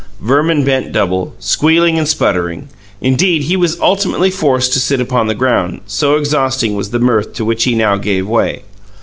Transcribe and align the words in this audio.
Verman 0.19 0.63
bent 0.63 0.91
double, 0.91 1.35
squealing 1.37 1.95
and 1.99 2.07
sputtering; 2.07 2.69
indeed, 3.01 3.43
he 3.43 3.55
was 3.55 3.79
ultimately 3.79 4.31
forced 4.31 4.73
to 4.73 4.79
sit 4.79 4.99
upon 4.99 5.27
the 5.27 5.35
ground, 5.35 5.81
so 5.85 6.15
exhausting 6.15 6.73
was 6.73 6.89
the 6.89 6.97
mirth 6.97 7.33
to 7.35 7.45
which 7.45 7.65
he 7.65 7.75
now 7.75 7.97
gave 7.97 8.27
way. 8.27 8.63